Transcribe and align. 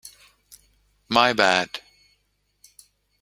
My 1.09 1.31
bad! 1.31 1.79